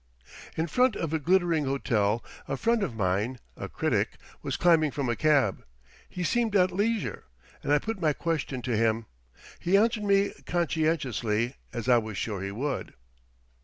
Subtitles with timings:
[0.57, 5.07] In front of a glittering hotel a friend of mine, a critic, was climbing from
[5.09, 5.63] a cab.
[6.09, 7.25] He seemed at leisure;
[7.61, 9.05] and I put my question to him.
[9.59, 12.95] He answered me conscientiously, as I was sure he would.